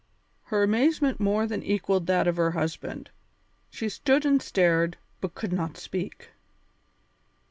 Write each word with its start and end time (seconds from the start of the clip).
Her 0.45 0.63
amazement 0.63 1.19
more 1.19 1.45
than 1.45 1.61
equalled 1.61 2.07
that 2.07 2.27
of 2.27 2.37
her 2.37 2.49
husband; 2.49 3.11
she 3.69 3.87
stood 3.87 4.25
and 4.25 4.41
stared, 4.41 4.97
but 5.21 5.35
could 5.35 5.53
not 5.53 5.77
speak. 5.77 6.29